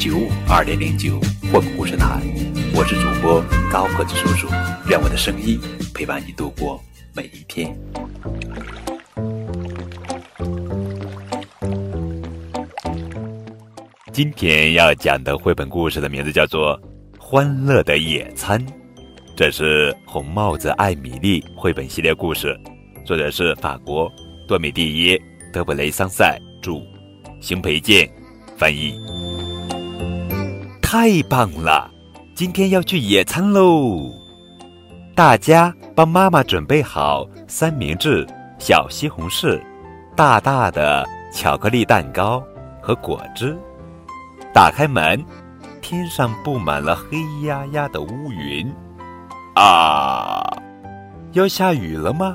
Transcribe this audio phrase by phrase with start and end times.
[0.00, 1.20] 九五二点零九
[1.52, 2.22] 绘本故事台，
[2.74, 4.48] 我是主播高个子叔叔，
[4.88, 5.60] 愿我的声音
[5.94, 6.82] 陪伴你度过
[7.14, 7.76] 每一天。
[14.10, 16.80] 今天要讲的绘本故事的名字叫做
[17.20, 18.58] 《欢乐的野餐》，
[19.36, 22.58] 这是红帽子艾米丽绘本系列故事，
[23.04, 24.10] 作者是法国
[24.48, 25.18] 多米蒂耶·
[25.52, 26.80] 德布雷桑塞著。
[27.42, 28.10] 邢培建
[28.56, 28.94] 翻译，
[30.92, 31.88] 太棒了！
[32.34, 34.10] 今天要去野餐喽！
[35.14, 38.26] 大家帮妈妈准备好三明治、
[38.58, 39.62] 小西红柿、
[40.16, 42.42] 大大的巧克力蛋糕
[42.82, 43.56] 和果汁。
[44.52, 45.24] 打开门，
[45.80, 48.68] 天上布满了黑压压的乌云。
[49.54, 50.44] 啊，
[51.34, 52.34] 要下雨了吗？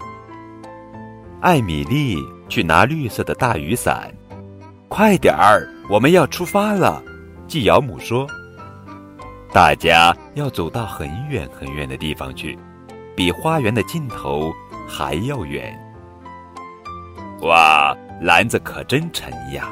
[1.42, 2.16] 艾米丽
[2.48, 4.10] 去拿绿色的大雨伞。
[4.88, 7.04] 快点儿，我们要出发了。
[7.50, 8.26] 继养母说
[9.56, 12.60] ：“大家要走到很远很远的地方去，
[13.16, 14.52] 比花园的尽头
[14.86, 15.74] 还要远。”
[17.44, 19.70] 哇，篮子可真沉呀！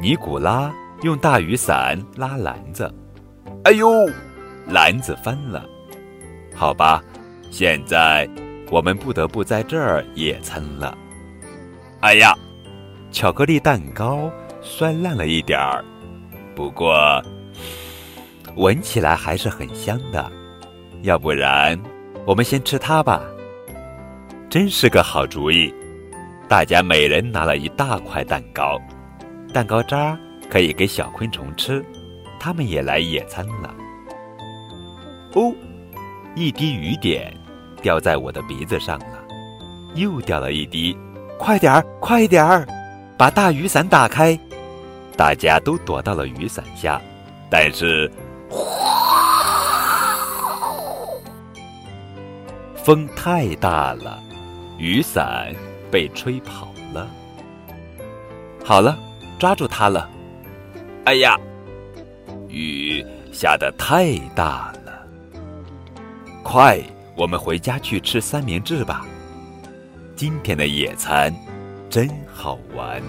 [0.00, 2.88] 尼古拉用大雨伞拉篮子，
[3.64, 3.90] 哎呦，
[4.68, 5.66] 篮子翻了。
[6.54, 7.02] 好吧，
[7.50, 8.30] 现在
[8.70, 10.96] 我们不得不在这儿野餐了。
[11.98, 12.32] 哎呀！
[13.10, 14.30] 巧克力蛋糕
[14.62, 15.84] 酸烂了一点儿，
[16.54, 17.20] 不过
[18.56, 20.30] 闻起来还是很香的。
[21.02, 21.80] 要不然，
[22.26, 23.22] 我们先吃它吧。
[24.48, 25.72] 真是个好主意！
[26.48, 28.76] 大家每人拿了一大块蛋糕，
[29.54, 30.18] 蛋糕渣
[30.50, 31.84] 可以给小昆虫吃，
[32.40, 33.74] 它们也来野餐了。
[35.34, 35.54] 哦，
[36.34, 37.32] 一滴雨点
[37.80, 39.24] 掉在我的鼻子上了，
[39.94, 40.96] 又掉了一滴，
[41.38, 42.66] 快点儿，快点儿！
[43.16, 44.36] 把大雨伞打开，
[45.16, 47.00] 大家都躲到了雨伞下，
[47.48, 48.10] 但是，
[52.76, 54.18] 风太大了，
[54.78, 55.54] 雨伞
[55.90, 57.08] 被吹跑了。
[58.64, 58.98] 好了，
[59.38, 60.08] 抓住它了！
[61.04, 61.38] 哎呀，
[62.48, 65.06] 雨下得太大了！
[66.42, 66.80] 快，
[67.16, 69.06] 我们回家去吃三明治吧。
[70.16, 71.34] 今天的野餐。
[71.90, 73.02] 真好玩。